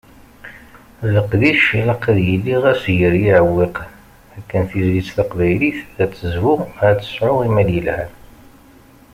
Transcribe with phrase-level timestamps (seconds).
[1.13, 3.89] Leqdic ilaq ad yili, ɣas gar yiɛewwiqen.
[4.37, 6.53] Akken tizlit taqbaylit ad tezbu,
[6.87, 8.11] ad tesɛu imal yelhan.